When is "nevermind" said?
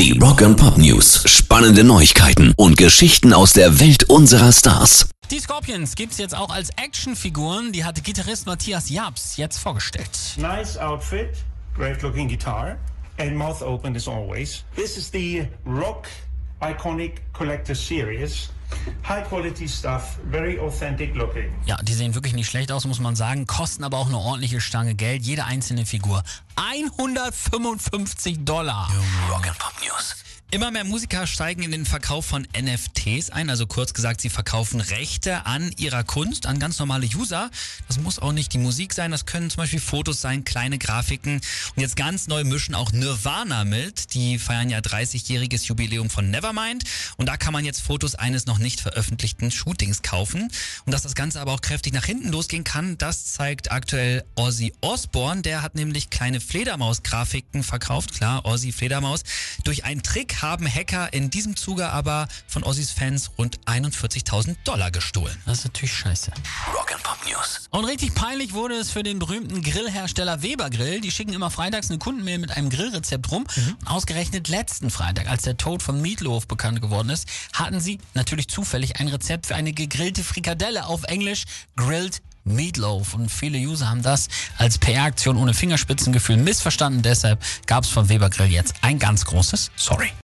46.30-46.82